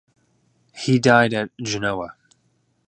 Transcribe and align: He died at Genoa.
He 0.73 0.97
died 0.97 1.31
at 1.31 1.51
Genoa. 1.61 2.15